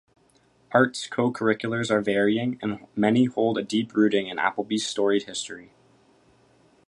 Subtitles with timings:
[0.71, 5.73] Arts co-curriculars are varying and many hold a deep rooting in Appleby's storied history.